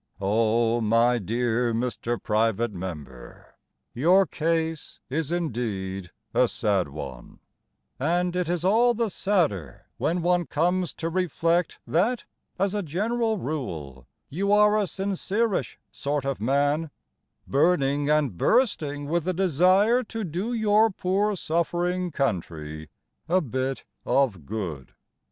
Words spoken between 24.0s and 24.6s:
of